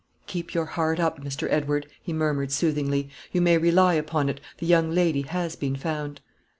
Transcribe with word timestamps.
"Keep 0.25 0.55
your 0.55 0.65
heart 0.65 0.99
up, 0.99 1.21
Mr. 1.23 1.47
Edward," 1.51 1.85
he 2.01 2.11
murmured, 2.11 2.51
soothingly; 2.51 3.11
"you 3.31 3.39
may 3.39 3.59
rely 3.59 3.93
upon 3.93 4.29
it, 4.29 4.41
the 4.57 4.65
young 4.65 4.89
lady 4.89 5.21
has 5.21 5.55
been 5.55 5.75
found." 5.75 6.21